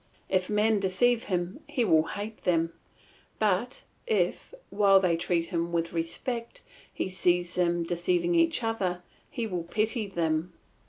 [0.29, 2.73] If men deceive him he will hate them;
[3.37, 9.45] but, if, while they treat him with respect, he sees them deceiving each other, he
[9.45, 10.53] will pity them.